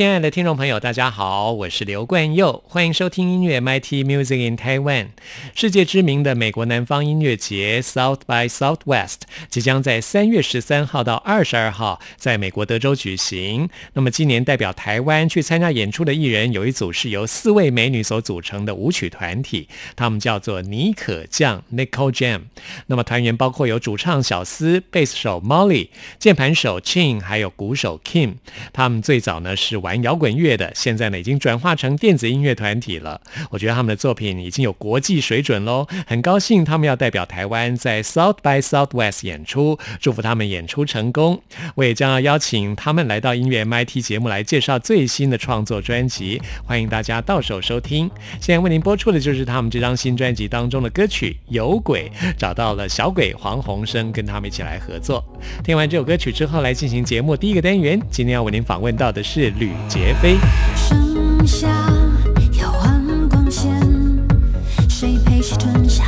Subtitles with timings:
[0.00, 5.08] 亲爱的听众朋友，大家好，我是刘冠佑，欢迎收听音乐 MIT Music in Taiwan。
[5.54, 9.16] 世界知名的美国南方音乐节 South by Southwest
[9.50, 13.68] 即将在三月十三号到二十二号在美国德州举行。
[13.92, 22.44] 那么今年代表台湾去参加演出的艺人有一组是由四位美女所组成的舞曲团体，他们叫做尼可酱 Nicole Jam。
[22.86, 28.36] 那么团员包括有主唱小斯、贝斯手 Molly、键盘手 Chin，还有鼓手 Kim。
[28.72, 29.89] 他们最早呢是玩。
[29.90, 33.20] 玩摇滚乐的，现在呢已经转化成电子音乐团体了。
[33.50, 41.42] 我觉得他们的作品已经有国际水准喽，很高兴他们要代表台湾在 South by Southwest 演出，祝福他们演出成功。
[41.74, 48.08] 我也将要邀请他们来到音乐 MIT 节目来介绍最新的创作专辑，欢迎大家到手收听。
[48.40, 55.24] 现在为您播出的就是他们这张新专辑当中的歌曲《有鬼》，找到了小鬼黄鸿升，跟他们一起来合作。
[55.64, 58.00] 听完这首歌曲之后，来进行节目第一个单元。
[58.08, 59.79] 今天要为您访问到的是吕。
[59.88, 60.38] 杰飞。
[60.76, 61.68] 剩下
[62.60, 63.80] 要换光线，
[64.88, 66.04] 谁陪谁吞下？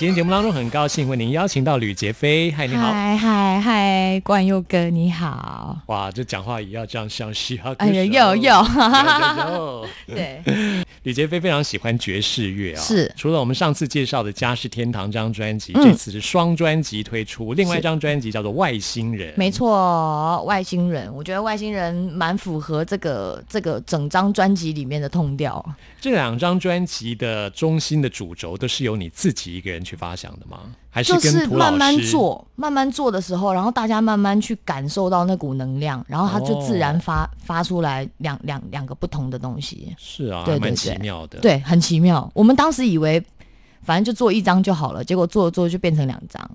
[0.00, 2.50] 今天节目当中，很高兴为您邀请到吕杰飞。
[2.52, 2.90] 嗨，你好。
[2.90, 5.76] 嗨嗨嗨，冠佑哥你好。
[5.88, 10.40] 哇，这讲话也要这样像嘻哈歌手哎呦，有有对，
[11.02, 19.32] 吕杰飞非常喜欢爵士乐啊、是除了我们上次介绍的《家是天堂》这张专辑，嗯这次是双专辑推出，另外一张专辑叫做《外星人》。
[19.38, 25.64] 没错，外星人，我觉得外星人蛮符合这个这个整张专辑里面的痛调。
[26.00, 30.60] 这两张专辑的中心的主轴都是由你自己一个人去发想的吗？
[30.90, 31.46] 还是就是？
[31.46, 39.94] 慢慢做，慢慢做的时候，然后大家慢慢去感受到那股能量，然后它就自然发、发出来两两两个不同的东西。
[39.96, 41.38] 是啊，对对对奇妙的。
[41.38, 42.28] 对，很奇妙。
[42.34, 43.24] 我们当时以为
[43.82, 46.50] 反正就做一张就好了，结果做着做着就变成两张，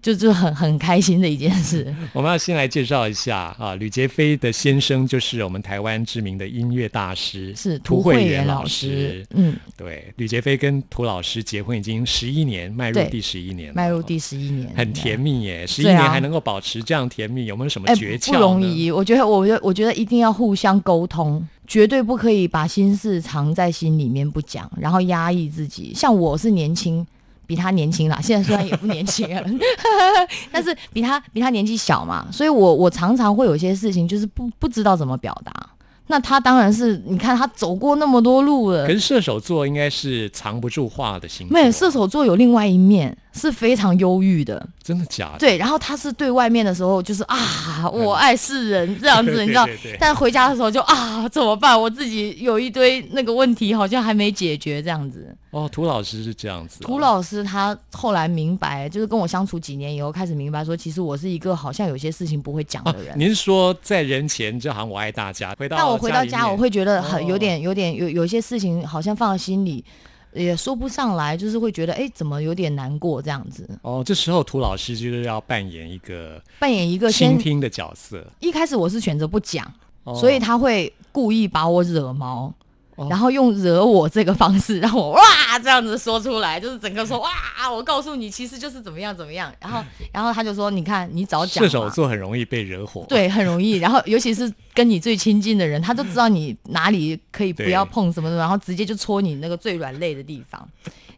[0.00, 1.94] 就就很很开心的一件事。
[2.12, 18.62] 我们要先来介绍一下啊，吕杰飞的先生就是我们台湾知名的音乐大师，是涂涂慧源老老师，嗯，对，吕杰飞跟涂老师结婚已经十一年，迈入第十一年了，迈入第十一年，很甜蜜耶，十一年还能够保持这样甜蜜，有没有什么哎，诀窍、不容。
[18.62, 18.90] 易。
[18.90, 25.92] 我觉得，我觉得，我觉得一定要互相沟通，绝对不可以把心事藏在心里面不讲，然后压抑自己。
[25.94, 27.06] 像我是年轻。
[27.50, 29.44] 比他年轻啦，现在虽然也不年轻了，
[30.52, 35.52] 但是比他比他年纪小嘛，所以我我常常会有一些事情就是不不知道怎么表达。
[36.06, 38.86] 那他当然是，你看他走过那么多路了。
[38.86, 45.38] 可，是射手座应该是藏不住话的星座，没有射手座有另外一面是非常忧郁的，真的假的？
[45.38, 49.68] 对，然后他是对外面的时候就是啊，我爱世人这样子，你知道
[50.00, 51.80] 但回家的时候就啊，怎么办？
[51.80, 55.34] 我自己有一堆那个问题，好像还没解决这样子。
[55.50, 63.18] 哦，涂老师是这样子、哦，涂老师他后来明白，就是跟我相处几年以后，开始明白说，其实我是一个好像有些事情不会讲啊的人。
[63.18, 69.84] 您是说在人前就好像我爱大家，回到但我回到家，我会觉得很哦有点、有点有有一些事情好像放在心里，
[70.32, 73.68] 也说不上来，就是会觉得哎，怎么有点难过这样子。
[73.82, 79.70] 哦，这时候涂老师就是要扮演一个扮演一个倾听的角色，一开始我是选择不讲，
[80.04, 82.52] 哦所以他会故意把我惹毛。
[83.00, 85.22] 哦然后用惹我这个方式让我哇
[85.62, 87.30] 这样子说出来，就是整个说哇，
[87.72, 89.50] 我告诉你，其实就是怎么样怎么样。
[89.58, 89.82] 然后，
[90.12, 93.78] 然后他就说，你看你早讲射手，座很容易被惹火，，对，很容易。
[93.78, 100.68] 然后，尤其是跟你最亲近的人，他都知道你哪里可以不要碰什么的，然后直接就戳你那个最软肋的地方。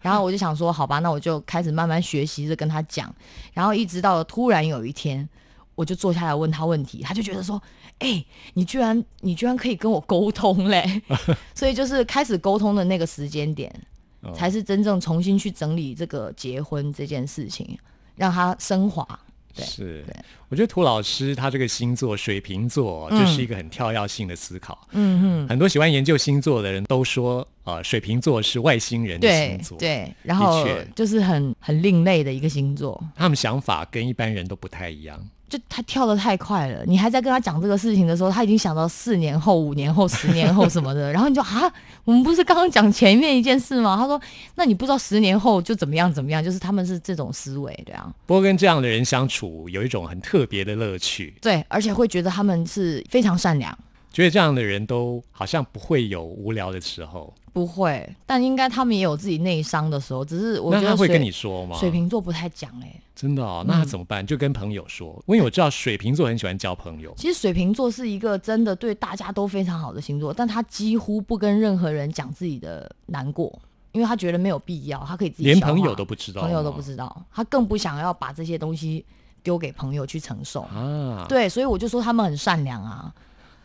[0.01, 3.13] 然后我就想说，好吧，那我就开始慢慢学习着跟他讲。
[3.53, 5.29] 然后一直到突然有一天，
[5.75, 7.61] 我就坐下来问他问题，他就觉得说，
[7.99, 8.25] 哎、
[8.55, 11.03] 你居然你居然可以跟我沟通嘞！
[11.55, 13.73] 所以就是开始沟通的那个时间点，
[14.21, 14.33] 哦。
[14.33, 17.79] 才是真正重新去整理这个结婚这件事情，
[18.17, 19.07] 让它升华。
[19.55, 20.03] 对是，
[20.49, 23.21] 我觉得涂老师他这个星座水瓶座嗯。
[23.21, 30.67] 就是一个很跳跃性的思考，嗯嗯很多喜欢研究星座的人都说，呃，水瓶座是外星人的对星座，，对，然后
[30.97, 35.23] 就是很很另类的一个星座，他们想法跟一般人都不太一样。
[35.53, 36.83] 就他跳的太快了。
[36.87, 41.71] 你还在跟他讲这个事情的时候，他已经想到四年后、五年后、十年后什么的，然后你就啊，
[42.05, 43.95] 我们不是刚刚讲前面一件事吗？
[43.99, 44.19] 他说，
[44.55, 53.77] 那你不知道十年后就怎么样怎么样，就是他们是这种思维，对啊，不过跟这样的人相处有一种很特别的乐趣，对，而且会觉得他们是非常善良。
[54.11, 57.33] 觉得这样的人都好像不会有无聊的时候。
[57.53, 61.77] 不会，但应该他们也有自己内伤的时候，只是我觉得那他会跟你说吗？
[61.79, 64.27] 水瓶座不太讲哎、真的哦，那他怎么办？
[64.27, 67.15] 就跟朋友说，因为我知道水瓶座很喜欢交朋友。
[67.17, 73.57] 其实水瓶座是一个真的对大家都非常好的星座，但他几乎不跟任何人讲自己的难过，
[73.93, 79.05] 因为他觉得没有必要，他可以自己连朋友都不知道，朋友都不知道，他更不想要把这些东西
[79.41, 80.63] 丢给朋友去承受。
[80.63, 81.25] 啊。
[81.29, 83.15] 对，所以我就说他们很善良啊。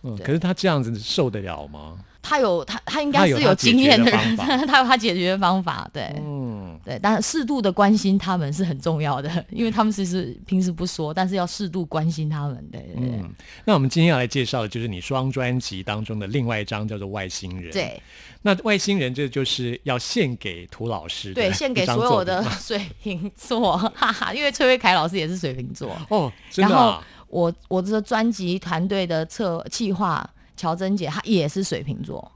[0.04, 1.98] 嗯，可是他这样子受得了吗？
[2.22, 5.90] 他有他他应该是有经验的人， 他有他解决的方法。
[5.94, 12.56] 对，嗯，对，但适度的关心他们是很重要的，因为他们其实平时不说，但是要适度关心他们。
[12.72, 13.30] 对对对、嗯，
[13.66, 18.02] 那我们今天要来介绍的就是你双专辑当中的另外一张叫做《外星人》。，对
[18.42, 25.94] 那《外星人》这就是要献给涂老师对，献给所有的 水瓶座，哈哈，因为崔慧凯老师也是水瓶座。
[26.10, 30.26] 哦，真的、然后啊、我我这专辑团队的策企划
[30.56, 32.32] 乔珍姐，她也是水瓶座，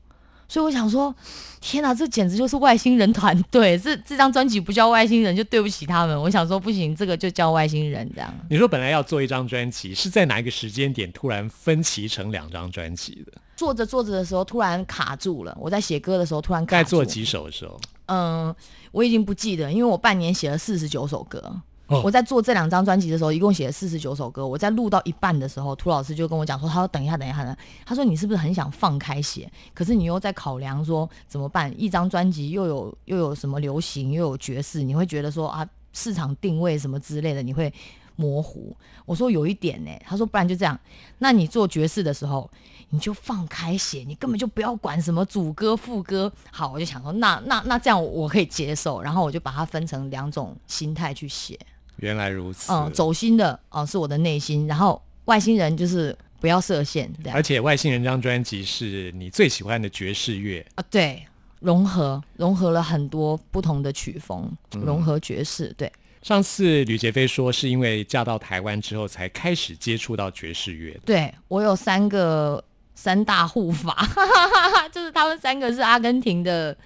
[0.51, 1.15] 所以我想说，
[1.61, 3.77] 天哪，这简直就是外星人团队！
[3.79, 6.21] 这这张专辑不叫外星人，就对不起他们。
[6.21, 8.29] 我想说，不行，这个就叫外星人这样。
[8.49, 13.31] 你说本来要做一张专辑，是在哪一个时间点突然分歧成两张专辑的？
[13.55, 15.57] 做着做着的时候，突然卡住了。
[15.57, 16.73] 我在写歌的时候突然卡住。
[16.73, 18.53] 该做几首的时候，嗯，
[18.91, 21.61] 我已经不记得，因为我半年写了四十九首歌。
[22.03, 24.47] 我在做这两张专辑的时候，一共写了四十九首歌。
[24.47, 27.55] 我在录到一半的时候，涂老师就跟我讲说，他说等一下，等一下呢。
[27.85, 29.51] 他说你是不是很想放开写？
[29.73, 31.73] 可是你又在考量说怎么办？
[31.77, 37.73] 一张专辑又有又有什么流行，又有爵士，你会觉得说啊，市场定位什么之类的，你会
[38.15, 38.75] 模糊。
[39.05, 40.79] 我说有一点呢、他说不然就这样，
[41.17, 42.49] 那你做爵士的时候，
[42.91, 46.31] 你就放开写，你根本就不要管什么主歌副歌。
[46.51, 51.59] 好，我就想说，那那那这样我可以接受，然后我就把它分成两种心态去写。
[52.01, 52.71] 原来如此。
[52.71, 61.23] 嗯，走心的哦、是我的内心，然后外星人就是不要设限而且《外星人》这张专辑是你最喜欢的爵士乐，啊，对，
[61.59, 65.91] 融合融合了很多不同的曲风，融合爵士，对。
[66.23, 70.99] 上次吕杰飞说，是因为嫁到台湾之后才开始接触到爵士乐的。
[71.05, 74.07] 对我有三个三大护法，
[74.91, 76.77] 就是他们三个是阿根廷的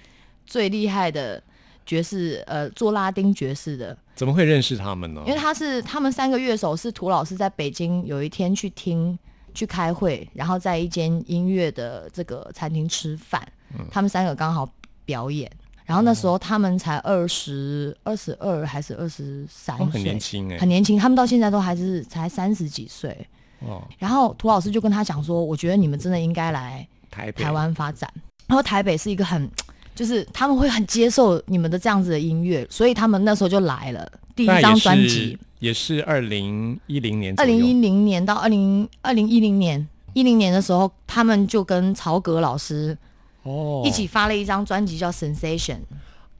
[0.46, 1.42] 最厉害的
[1.86, 3.98] 爵士，呃，做拉丁爵士的。
[4.16, 5.22] 怎么会认识他们呢？
[5.28, 9.18] 因为他是他们三个乐手是涂老师在北京有一天去听
[9.54, 13.46] 去开会，然后在一间音乐的这个餐厅吃饭，
[13.78, 14.68] 嗯他们三个刚好
[15.04, 15.52] 表演。
[15.86, 23.16] 然后那时候他们才二十二十二还是二十三很年轻哎、很年轻，他们到现在都还是才三十几岁。
[23.60, 28.12] 哦，然后涂老师就跟他讲说，我觉得你们真的应该来台台湾发展。
[28.48, 29.48] 然后台北是一个很，
[29.96, 34.08] 就是他们会很接受你们的这样子的音乐，所以他们那时候就来了。
[34.36, 42.98] 第一张专辑，也是二零一零年二零一零年到二零二零一零年，一零年的时候，他们就跟曹格老师
[43.44, 45.76] 哦一起发了一张专辑叫《Sensation》。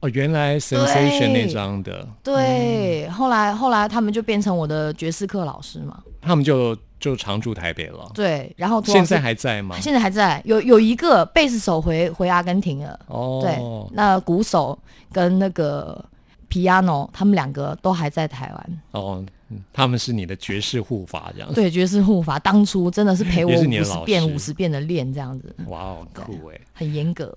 [0.00, 6.02] 哦，原来 Sensation 那张的，对，后来后来他们就变成我的爵士课老师嘛。
[6.20, 8.10] 他们就就常驻台北了。
[8.12, 9.78] 对，然后现在还在吗？
[9.80, 12.98] 现在还在，有有一个贝斯手回回阿根廷了。
[13.06, 13.58] 哦，对，
[13.94, 14.78] 那鼓手
[15.12, 16.04] 跟那个
[16.50, 18.80] piano 他们两个都还在台湾。
[18.90, 21.54] 哦，嗯他们是你的爵士护法这样。
[21.54, 26.60] 对，爵士护法当初真的是陪我五十遍五十遍的练，这样子哇哦，酷哎！
[26.74, 27.32] 很严格。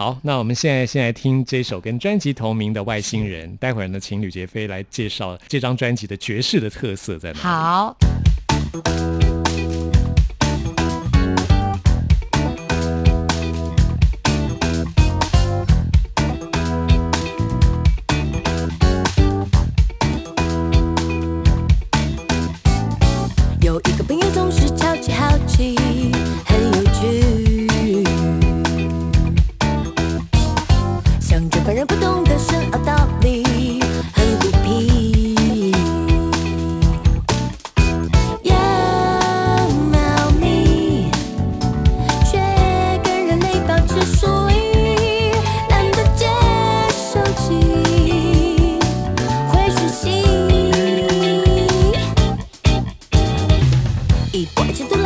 [0.00, 7.40] 好，那我们现在先来听这首跟专辑同名的《外星人》，待会儿呢，请吕杰飞来介绍这张专辑的爵士的特色在哪里。
[7.40, 7.96] 好，
[54.40, 54.48] deep.
[54.58, 54.99] Watch it through.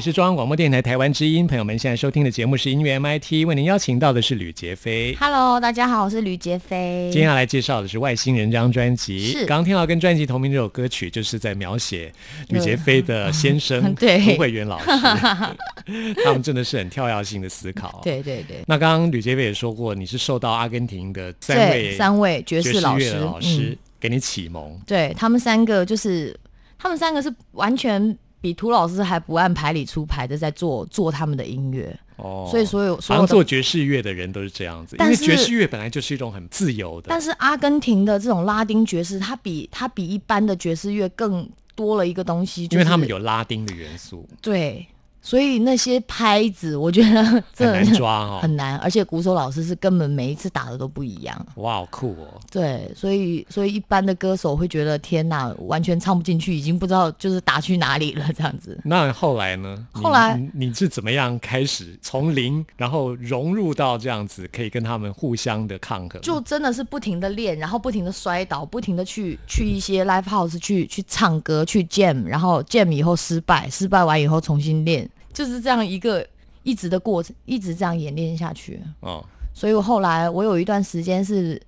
[0.00, 5.14] 里是中央广播电台台湾之音，朋友们现在收听的节目是音乐 MIT，为您邀请到的是吕杰飞。
[5.20, 7.10] Hello，大家好，我是吕杰飞。
[7.12, 9.26] 今天要来介绍的是《外星人》这张专辑。
[9.26, 12.10] 是刚刚听到跟专辑同名这首歌曲，就是在描写
[12.48, 14.86] 吕杰飞的先生 对胡慧源老师，
[16.24, 18.00] 他们真的是很跳跃性的思考。。
[18.02, 24.80] 对对对，那刚刚吕杰飞也说过，你是受到阿根廷的三位三位爵爵士老师，乐老师嗯，给你启蒙。
[24.86, 26.34] 对他们三个就是，
[26.78, 33.26] 他们三个是完全比涂老师还不按牌理出牌的在做做他们的音乐，哦，所以所有所好像有。
[33.26, 37.06] 做爵士乐的人都是这样子，因但是为爵士乐本来就是一种很自由的。
[37.08, 44.86] 但是阿根廷的这种拉丁爵士，它比它比一般的爵士乐更多了一个东西，就是、因为他们有拉丁的元素，对，
[45.22, 48.38] 所以那些拍子，我觉得很难抓哦。
[48.42, 51.46] 很难，而且鼓手老师是根本每一次打的都不一样。
[51.56, 52.40] 哇，好酷哦！
[52.50, 58.78] 对，所以所以一般的歌手会觉得天哪，完全唱不进去，已经不知道就是打去哪里了这样子。
[58.84, 59.86] 那后来呢？
[59.92, 66.20] 后来你你是怎么样开始从零，然后融入到这样子，可以跟他们互相的抗衡？
[66.22, 76.26] 就真的是不停的练，然后不停的摔倒，不停的去去一些 live house 去去唱歌，去 jam，然后 jam 以后失败，失败完以后重新练，就是这样一个
[76.62, 78.80] 一直的过程，一直这样演练下去。
[79.00, 81.60] 哦，所以我后来我有一段时间是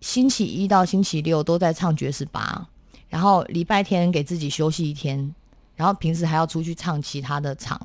[0.00, 2.68] 星期一到星期六都在唱爵士吧，
[3.08, 5.34] 然后礼拜天给自己休息一天，
[5.74, 7.80] 然后平时还要出去唱其他的场。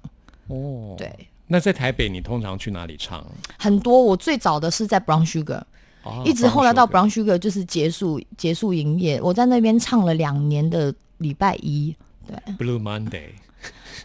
[0.47, 0.95] 哦，。
[0.97, 1.13] 对，
[1.47, 3.26] 那在台北，你通常去哪里唱？
[3.58, 5.62] 很多我最早的是在 Brown Sugar，、
[6.04, 11.95] 哦一直后来到 Brown Brown Sugar 就是结束结束营业，我在那边唱了两年的礼拜一。
[12.26, 13.30] 对 Blue Monday，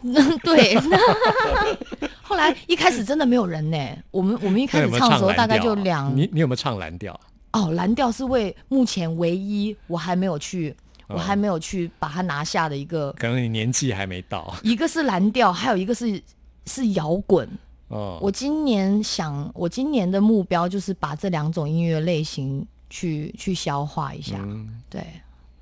[0.43, 0.77] 对，
[2.23, 3.79] 后来一开始真的没有人呢。
[4.11, 7.19] 我们我们一开始唱唱的时候大概就两你你有没有唱蓝调？
[7.53, 10.77] 哦，蓝调是为目前唯一我还没有去，
[11.09, 16.21] 我哦还没有去把它拿下的一个，可能你年纪还没到一个是蓝调，还有一个是
[16.67, 17.49] 是摇滚。
[17.89, 18.19] 哦。
[18.21, 24.37] 我今年想，我今年的目标就是把这两种音乐类型去去消化一下。
[24.41, 25.03] 嗯，对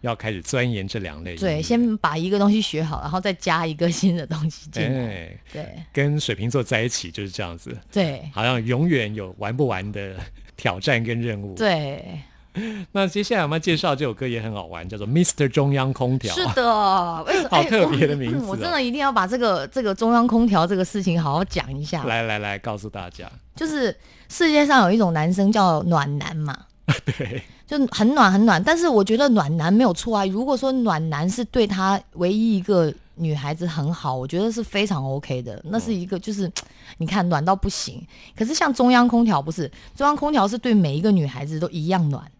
[0.04, 1.34] 要开始钻研这两类。
[1.36, 4.88] 对，先把一个东西学好，然后再加一个新的东西进来。
[4.88, 10.14] 哎，对跟水瓶座在一起就是这样子，对好像永远有玩不完的
[10.56, 11.54] 挑战跟任务。
[11.54, 12.20] 对，
[12.92, 15.48] 那接下来我们要介绍这首歌也很好玩，叫做《Mr.
[15.48, 16.34] 中央空调》。
[16.36, 17.48] 是的，为什么？
[17.50, 22.04] 哎好特别的名字哦我真的一定要把这个这个中央空调这个事情好好讲一下。
[22.04, 23.96] 来来来，告诉大家，就是
[24.28, 26.56] 世界上有一种男生叫暖男嘛，
[27.04, 30.24] 对，就很暖很暖，但是我觉得暖男没有错啊。
[30.26, 35.60] 如果说暖男是对他唯一一个女孩子很好，我觉得是非常 OK 的。
[35.64, 36.50] 那是一个就是
[36.98, 42.30] 你看暖到不行，可是像中央空调不是，中央空调是对每一个女孩子都一样暖。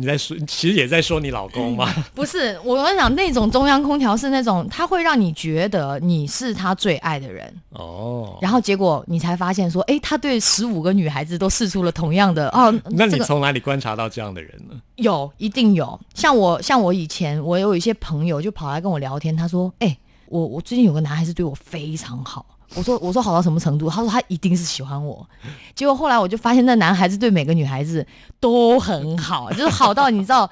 [0.00, 1.92] 你在说，其实也在说你老公吗。
[2.14, 12.72] 不是，我跟你讲，那种中央空调是那种，它会让你觉得你是他最爱的人，哦，然后结果你才发现说，哎，他对十五个女孩子都试出了同样的哦。
[12.90, 14.80] 那你从哪里观察到这样的人呢？
[14.94, 15.98] 有，一定有。
[16.14, 25.26] 像我，像我以前，我有一些朋友就跑来跟我聊天，他说：“哎、我我最近有个男孩子对我非常好。”我说：“我说好到什么程度？”他说：“他一定是喜欢我。”
[25.74, 28.06] 结果后来我就发现，那男孩子对每个女孩子
[28.38, 30.48] 都很好，就是好到你知道，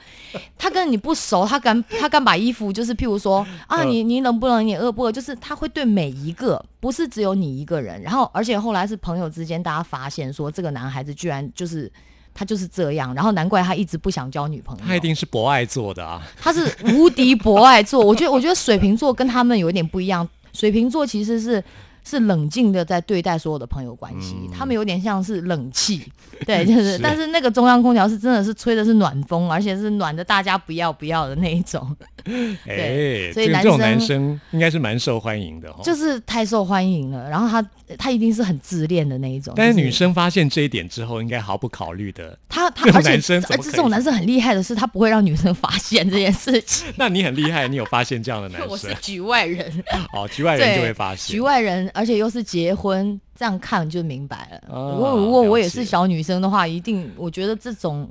[0.56, 8.00] 他跟你不熟，他敢他敢把衣服，就是譬如说啊，嗯你你冷不冷，你饿不饿，就是他会对每一个，不是只有你一个人。
[8.02, 11.90] 然后，而且后来是朋友之间，大家发现说，这个男孩子居然就是。
[12.38, 14.84] 他就是这样，然后难怪他一直不想交女朋友。
[14.86, 16.20] 他一定是博爱做的啊。
[16.38, 21.64] 他是无敌博爱座，我觉得我觉得水瓶座跟他们有一点不一样，水瓶座其实是
[22.08, 26.04] 是冷静的在对待所有的朋友关系，嗯他们有点像是冷气，
[26.46, 31.96] 对，就是，是但是那个中央空调是真的是吹的是暖风，而且是暖的大家不要不要的那一种，
[32.66, 35.82] 哎，所以男这种男生生应该是蛮受欢迎的哈。
[35.82, 37.28] 就是太受欢迎了。
[37.28, 37.66] 然后他
[37.98, 42.38] 他一定是很自恋的那一种，但是女生发现这一点之后，应该毫不考虑的。
[42.48, 46.86] 他他而且而且这种男生很厉害的是，他不会让女生发现这件事情。
[46.96, 48.94] 那你很厉害，你有发现这样的男生我是？
[49.00, 51.34] 局外人，哦，局外人就会发现。
[51.34, 54.74] 局外人，而且又是结婚，这样看就明白了。
[54.74, 58.08] 哦如果如果我也是小女生的话，一定我觉得这种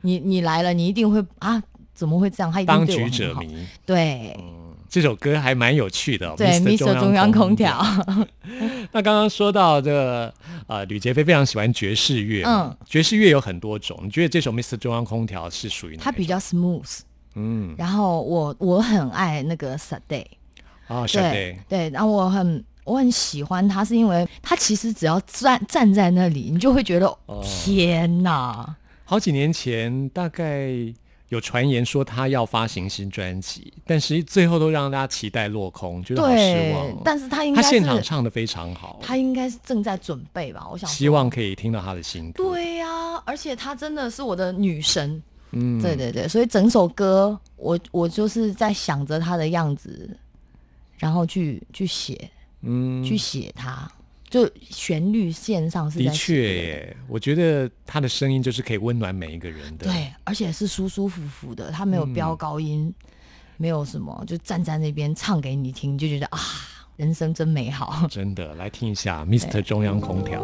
[0.00, 1.62] 你你来了，你一定会啊，
[1.94, 2.50] 怎么会这样？
[2.50, 3.10] 他一定当对我很好。
[3.10, 4.36] 局者迷，对
[4.88, 6.34] 这首歌还蛮有趣的、哦。
[6.36, 6.98] 对 Mr.
[6.98, 7.82] 中央空调，
[8.92, 10.32] 那刚刚说到这个
[10.68, 14.76] 呃，吕杰飞非常喜欢爵士乐，嗯嗯，爵士乐有很多种，你觉得这首 Mr.
[14.76, 16.02] 中央空调是属于哪？
[16.04, 17.00] 它比较 smooth。
[17.38, 20.24] 嗯然后我我很爱那个 Saday，
[20.86, 28.76] 啊，小对 day 对，然后我很我很喜欢他，是因为他其实只要站站在那里，你就会觉得、哦天哪！
[29.04, 30.70] 好几年前大概
[31.28, 42.44] 有传言说他要发行新专辑，但是最后都让大家期待落空，觉得好失对望哦。，但是他应该他该现场唱的非常好，他应该是正在准备吧，我想希望可以听到他的新歌。
[42.44, 42.86] 对呀、
[43.24, 45.20] 而且他真的是我的女神，
[45.50, 50.16] 嗯，对对对，所以整首歌我我就是在想着他的样子，
[50.98, 52.30] 然后去去写
[52.66, 53.90] 嗯，去写它，
[54.28, 59.86] 就旋律线上是在的确耶，我觉得他的声音就是可以温暖每一个人的。
[59.86, 62.92] 对，而且是舒舒服服的，他没有飙嗯高音，
[63.56, 66.38] 没有什么，就站在那边唱给你听，就觉得啊，
[66.96, 68.06] 人生真美好。
[68.08, 69.62] 真的，来听一下 Mr.
[69.62, 70.42] 中央空调。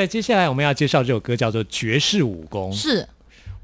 [0.00, 2.72] 在接下来我们要介绍这首歌叫做《爵士武功》。
[2.74, 3.06] 是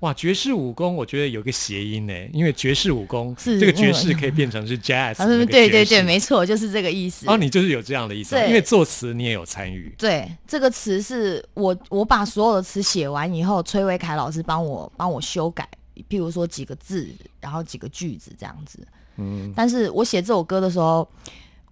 [0.00, 7.26] 哇，爵士武功，我觉得有个谐音呢，因为爵士武功是这个爵那个士可以变成是 jazz，啊，对对对，没错，就是这个意思。
[7.26, 9.94] 哦，你就是有这样的意思因为作词你也有参与。
[9.96, 15.66] 对，这个词是我我把所有的词写完以后，崔维凯老师帮我帮我修改，
[16.10, 17.08] 譬如说几个字，
[17.40, 18.78] 然后几个句子这样子。
[19.16, 21.08] 嗯，但是我写这首歌的时候，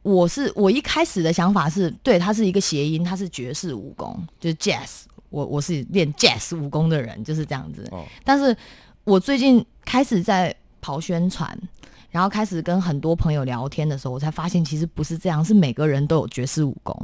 [0.04, 5.04] 我是我一开始的想法是对，它是一个谐音，它是爵士武功，就是 jazz。
[5.30, 7.88] 我我是练 jazz 武功的人，就是这样子。
[7.90, 8.54] 哦但是
[9.02, 11.58] 我最近开始在跑宣传，
[12.10, 16.96] 然后开始跟很多朋友聊天的时候，我才发现其实不是这样，是每个人都有爵士武功。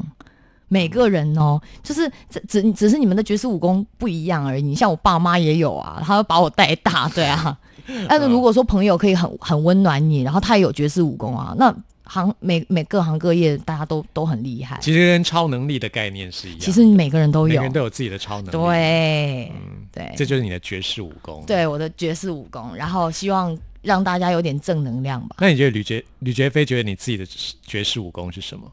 [0.68, 4.62] 每个人哦，就是只只只是你们的爵士武功不一样而已。
[4.62, 7.58] 你像我爸妈也有啊，他会把我带大，对啊。
[8.08, 11.74] 但是如果说朋友可以很很温暖你，然后他也有爵士武功啊，那
[12.10, 14.76] 行每每各行各业大家都都很厉害。
[14.82, 19.52] 其实跟超能力的概念是一样的，其实每个人都有每个人，都有自己的超能力。，对，
[19.92, 25.36] 对，这就是你的绝世武功。，对我的绝世武功，然后希望让大家有点正能量吧。
[25.38, 27.24] 那你觉得吕杰吕杰飞觉得你自己的
[27.62, 28.70] 绝世武功是什么？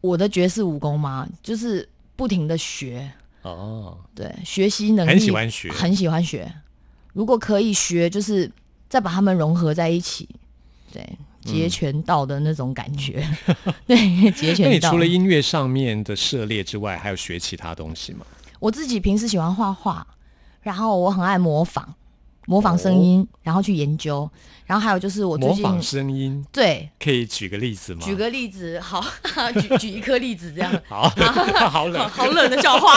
[0.00, 3.10] 我的绝世武功吗，就是不停的学，
[3.42, 6.50] 哦，对，学习能力很喜欢学很喜欢学。
[7.12, 8.50] 如果可以学，就是
[8.88, 10.28] 再把它们融合在一起，
[10.92, 11.04] 对，
[11.52, 13.26] 截拳道的那种感觉，
[13.86, 14.72] 对，截拳道。
[14.72, 18.26] 你除了音乐上面的涉猎之外，还有学其他东西吗？
[18.60, 20.06] 我自己平时喜欢画画，
[20.60, 21.94] 然后我很爱模仿，
[22.48, 24.28] 模仿声音，然后去研究，
[24.64, 26.88] 然后还有就是我最近哦模仿声音，对。
[26.98, 28.00] 可以举个例子吗？
[28.02, 29.04] 举个例子，好，
[29.60, 32.88] 举举一颗例子，这样， 好，好 好冷，好冷的笑话。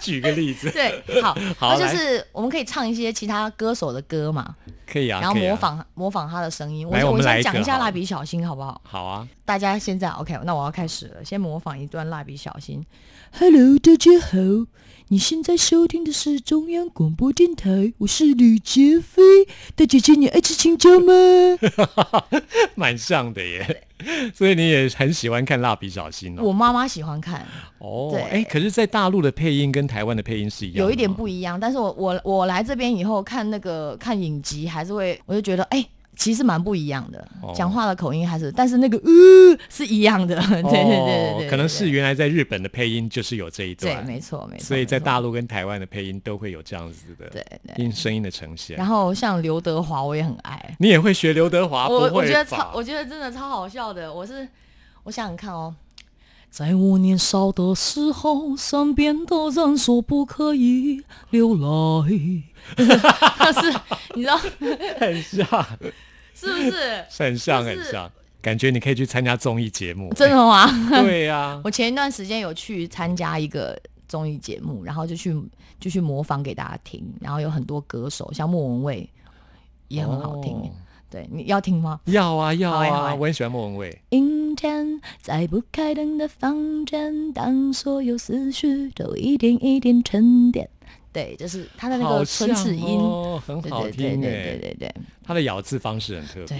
[0.00, 5.54] 举个例子，对，好，好就是我们可以唱一些其他歌手的歌嘛，可以啊，然后模。
[5.54, 6.88] 仿、模仿他的声音。
[6.90, 8.80] 来我我们来讲一下蜡笔小新好不好？
[8.82, 12.84] 好啊，大家现在 OK，那我要开始了，先模仿一段蜡笔小新。
[13.38, 14.38] Hello，大家好，
[15.12, 19.20] 你现在收听的是中央广播电台，我是吕杰飞。
[19.74, 21.12] 大姐姐，你爱吃青椒吗？
[22.76, 23.88] 蛮像的耶。
[24.32, 26.42] 所以你也很喜欢看蜡笔小新哦。
[26.44, 27.44] 我妈妈喜欢看，
[27.78, 35.84] 哦，对哎，可是，在大陆的配音跟台湾的配音是一样，有一点不一样，但是我我我来这边以后看那个看影集，还是会我就觉得哎。
[36.16, 47.84] 其实蛮不一样的哦，讲话的口音还是，但是那个呃是一样的， 对对对对对对，哦可能是原来在日本的配音就是有这一对，段，没错没错，所以在大陆跟台湾的配音都会有这样子的对对。
[47.84, 48.76] 音声音的呈现。
[48.76, 51.88] 然后像刘德华，我也很爱，你也会学刘德华？
[51.88, 54.12] 我我觉得超，我觉得真的超好笑的。
[54.12, 54.46] 我是
[55.04, 55.74] 我想想看哦，
[56.50, 62.42] 在我年少的时候，身边的人说不可以流泪，
[62.76, 63.80] 但 是
[64.14, 64.36] 你知道
[64.98, 65.46] 很像，
[66.34, 67.04] 是不是？
[67.16, 68.10] 很像，很像。
[68.42, 70.12] 感觉你可以去参加综艺节目。
[70.14, 70.66] 真的吗？
[71.02, 75.32] 对呀， 我前一段时间有去参加一个综艺节目，然后就去
[75.78, 79.08] 就去模仿给大家听，然后有很多歌手，像莫文蔚
[79.88, 80.52] 也很好听。
[80.54, 80.70] 哦
[81.10, 82.00] 对，你要听吗？
[82.04, 84.00] 要啊要啊，我很喜欢莫文蔚。
[84.10, 90.68] 阴天，在不开灯的房间，当所有思绪都一点一点沉淀。
[91.12, 94.94] 对，就是他的那个唇齿音，哦，很好对对对听对对哎，对对
[95.24, 96.46] 他的咬字方式很特别。
[96.46, 96.58] 对，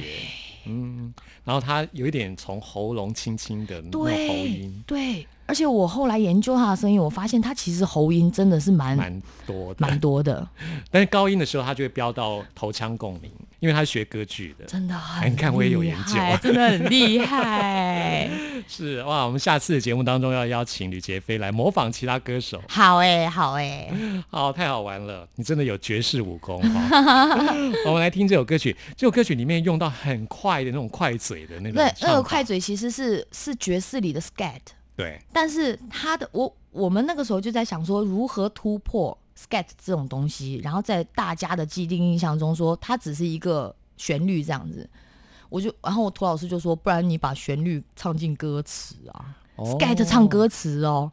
[0.66, 5.26] 嗯，然后他有一点从喉咙轻轻的那种喉对音，对。
[5.46, 10.48] 而且我后来研究他的声音，我发现他其实喉音真的是蛮蛮多的，蛮多的，
[10.92, 13.28] 但是高音的时候，他就会飙到头腔共鸣，
[13.60, 14.64] 因为他是学歌剧的。
[14.64, 16.14] 真的很哎你看我也有研究。
[16.42, 18.28] 真的很厉害。
[18.68, 23.90] 是哇，我们下次的节目当中要邀请吕杰飞来模仿其他歌手，好哎、好哎、
[24.30, 27.46] 好，太好玩了，你真的有绝世武功哈、
[27.86, 34.60] 我们来听这首歌曲，这首歌曲里面用到很快的那种快嘴的那种对，那个快嘴其实是是爵士里的 scat，
[34.94, 39.16] 对，但是他的我我们那个时候就在想说如何突破
[39.48, 44.88] scat 这种东西，然后在大家的既定印象中说它只是一个旋律这样子。
[45.48, 51.10] 我就，然后我涂老师就说，不然你把旋律唱进歌词啊、哦，Skat 唱歌词哦，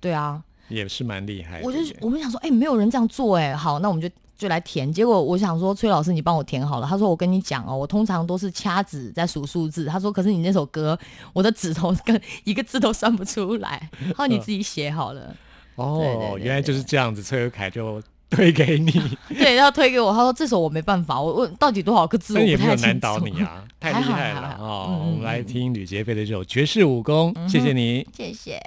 [0.00, 1.64] 对啊，也是蛮厉害的。
[1.64, 4.92] 我就我们想说，哎、没有人这样做哎、好，那我们就就来填。
[4.92, 6.86] 结果我想说，崔老师你帮我填好了。
[6.88, 9.84] 他说我跟你讲哦，我通常都是掐指在数数字。
[9.84, 10.98] 他说，可是你那首歌，
[11.32, 13.88] 我的指头跟 一个字都算不出来。
[14.08, 15.36] 他说你自己写好了，
[15.78, 18.90] 哦，对对对原来就是这样子，崔有凯就推给你，
[19.34, 20.12] 对，然后推给我。
[20.12, 22.86] 他说这首我没办法，我问到底多少个字我也没有不太清楚。
[22.86, 25.02] 难倒你啊， 太厉害了哦！
[25.06, 28.06] 我们来嗯听吕杰飞的这首绝世武功，谢谢你。
[28.14, 28.60] 谢谢。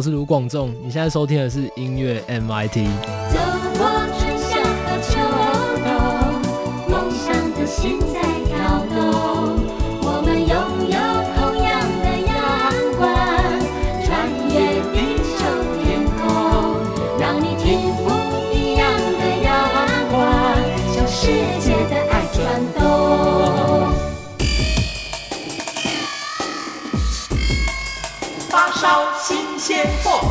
[0.00, 0.74] 我是卢广仲。
[0.82, 4.19] 你现在收听的是音乐 MIT。
[29.70, 30.29] 新鲜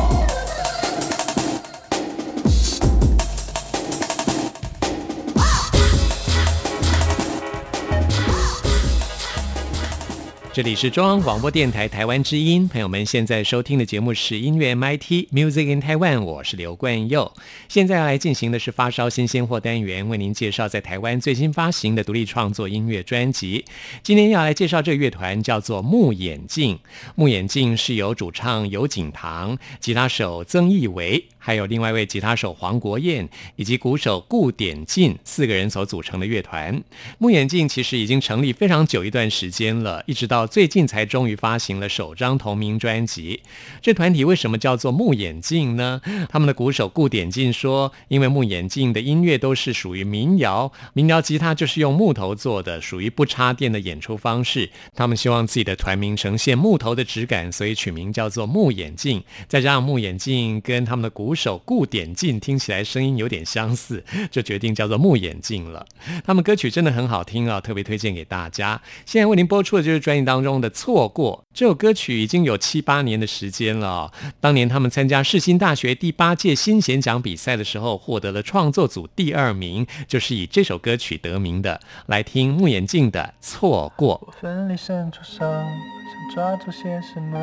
[10.60, 17.32] 这里是中央广播电台台湾之音，朋友们现在收听的节目是音乐 MIT Music in Taiwan，我是刘冠佑。
[17.66, 23.64] 现在要来进行的是发烧新鲜货单元，为您介绍在台湾最新发行的独立创作音乐专辑。
[24.02, 26.78] 今天要来介绍这个乐团叫做木眼镜，
[27.14, 36.78] 木眼镜是由主唱尤景堂、吉他手曾义伟，还有另外一位吉他手黄国燕以及鼓手顾典进四个人所组成的乐团。
[37.16, 43.40] 木眼镜其实已经成立非常久一段时间了，一直到最近才终于发行了首张同名专辑。
[43.80, 46.00] 这团体为什么叫做木眼镜呢？
[46.28, 54.68] 他们的鼓手顾点进说，因为木眼镜的音乐都是属于民谣，民谣吉他就是用木头做的，属于不插电的演出方式。
[54.94, 59.22] 他们希望自己的团名呈现木头的质感，所以取名叫做木眼镜。
[59.46, 65.86] 再加上木眼镜跟他们的鼓手顾点进听起来声音有点相似，就决定叫做木眼镜了。
[66.24, 68.80] 他们歌曲真的很好听啊，特别推荐给大家。
[69.06, 81.80] 现在为您播出的就是专辑当中的《错过》这首歌曲，已经有七八年的时间了哦、当年他们参加世新大学第八届新弦奖比赛的时候，获得了创作组第二名，就是以这首歌曲得名的。
[82.06, 84.16] 来听木眼镜的《错过》。
[84.26, 87.38] 我奋力伸出手，想抓住些什么，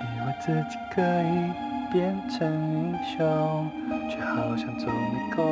[0.00, 1.50] 以为自己可以
[1.92, 3.70] 变成英雄，
[4.10, 5.44] 却好像走迷宫，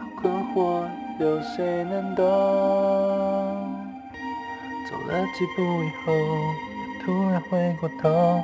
[0.00, 0.88] 好困惑，
[1.20, 3.47] 有谁能懂？
[4.88, 6.12] 走了几步以后，
[7.04, 8.42] 突然回过头，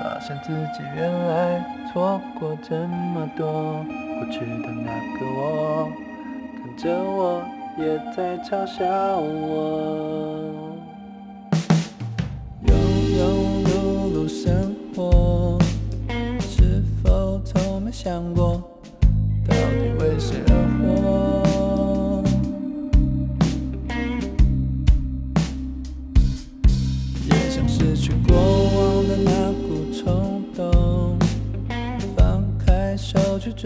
[0.00, 3.84] 发现自己原来错过这么多。
[4.18, 5.88] 过去的那个我，
[6.56, 7.42] 看着我，
[7.78, 8.84] 也在嘲笑
[9.18, 10.74] 我。
[12.64, 12.72] 庸
[13.14, 13.20] 庸
[13.66, 13.70] 碌
[14.12, 15.56] 碌生活，
[16.40, 18.55] 是否从没想过，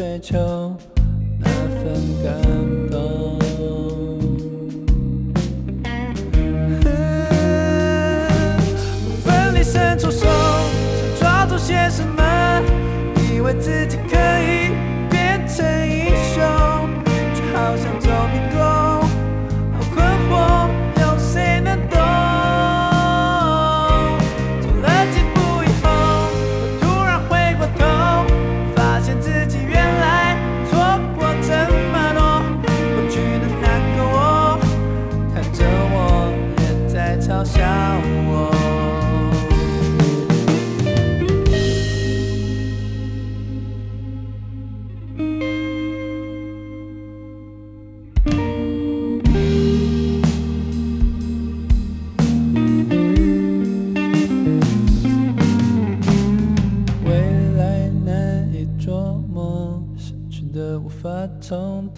[0.01, 0.75] 追求
[1.39, 1.93] 那份
[2.25, 2.33] 感
[2.91, 3.39] 动。
[9.05, 9.99] 我奋力伸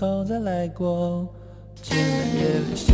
[0.02, 1.28] 后再来过，
[1.80, 2.02] 只能
[2.34, 2.91] 夜里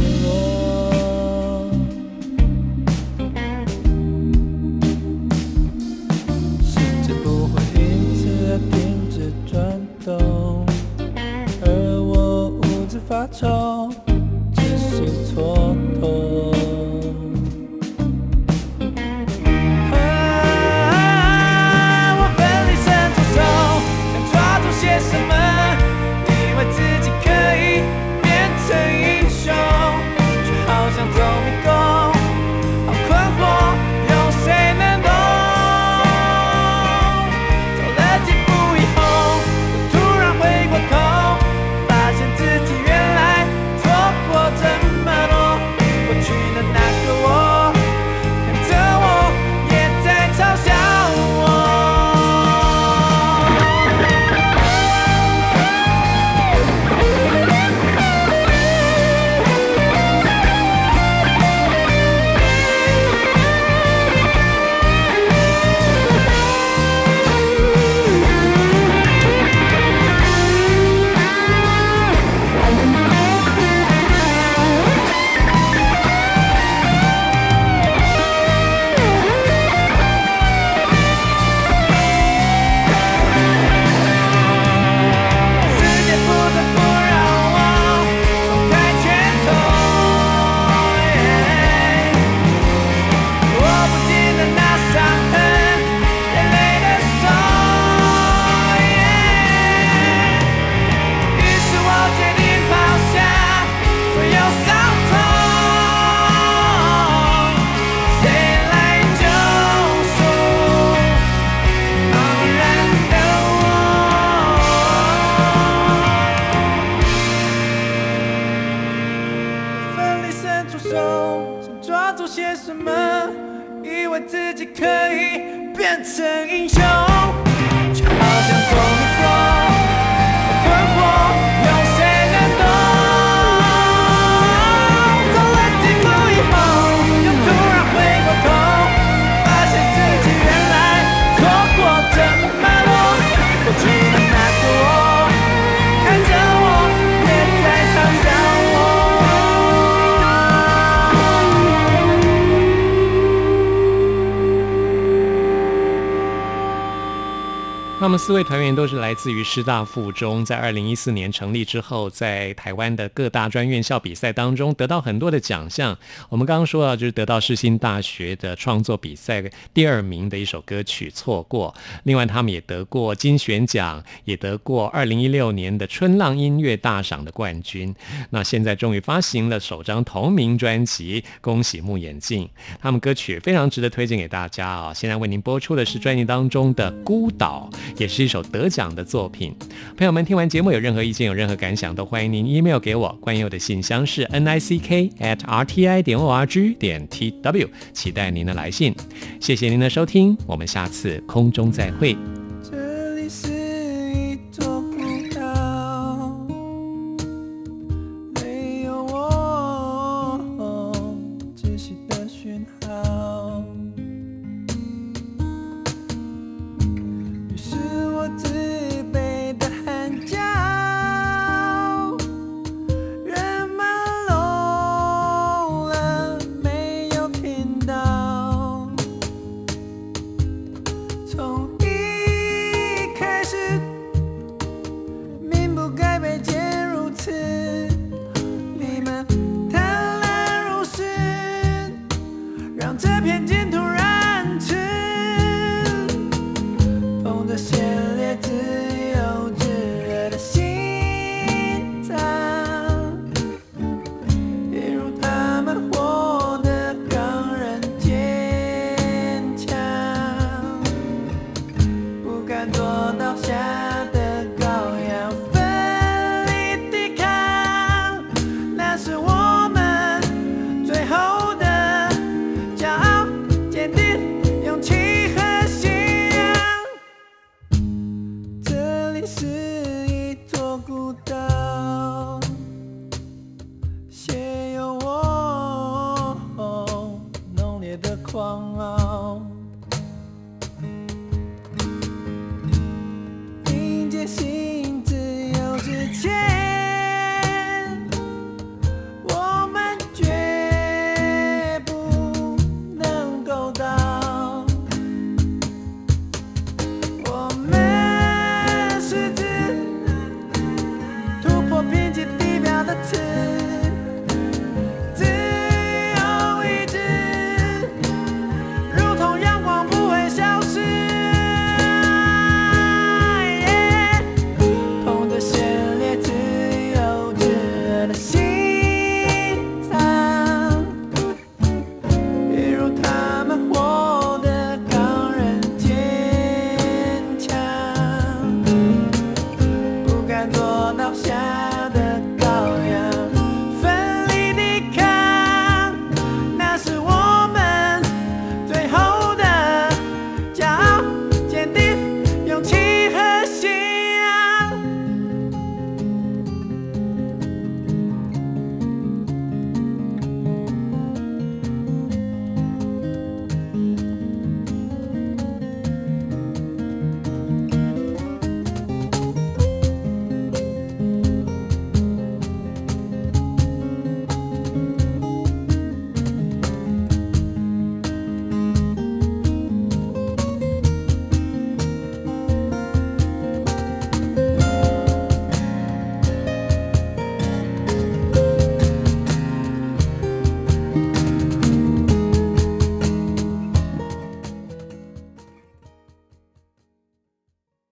[158.18, 165.96] 四位团员都是来自于师大附中，在二零一四年成立之后，在台湾的各大专院校比赛当中得到很多的奖项。
[166.28, 169.42] 我们刚刚说到，就是得到世新大学的创作比赛
[169.72, 171.72] 第二名的一首歌曲《错过》。
[172.02, 177.94] 另外，他们也得过金选奖，也得过二零一六年的春浪音乐大赏的冠军。
[178.30, 182.48] 那现在终于发行了首张同名专辑，恭喜木眼镜！
[182.80, 184.92] 他们歌曲非常值得推荐给大家啊！
[184.92, 187.70] 现在为您播出的是专辑当中的《孤岛》。
[187.96, 189.54] 也是一首得奖的作品。
[189.96, 193.16] 朋友们，听完节目有任何意见、有任何感想，都欢迎您 email 给我。
[193.20, 198.94] 关于我的信箱是 n i c k at r t i 点 o r g 点 t w，期待您的来信。
[199.40, 202.16] 谢谢您的收听，我们下次空中再会。